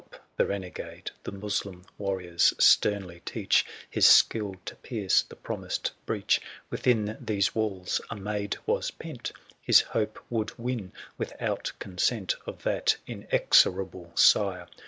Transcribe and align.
Alone, 0.01 0.09
did 0.09 0.17
Alp, 0.17 0.23
the 0.37 0.45
renegade, 0.47 1.11
The 1.25 1.31
Moslem 1.31 1.85
warriors 1.99 2.55
sternly 2.57 3.21
teach 3.23 3.63
His 3.87 4.07
skill 4.07 4.55
to 4.65 4.75
pierce 4.77 5.21
the 5.21 5.35
promised 5.35 5.91
breach: 6.07 6.39
135 6.69 6.71
Within 6.71 7.17
these 7.23 7.53
walls 7.53 8.01
a 8.09 8.15
maid 8.15 8.57
was 8.65 8.89
pent 8.89 9.31
His 9.61 9.81
hope 9.81 10.17
would 10.31 10.57
win, 10.57 10.91
without 11.19 11.71
consent 11.77 12.33
Of 12.47 12.63
that 12.63 12.97
inexorable 13.05 14.11
sire. 14.15 14.65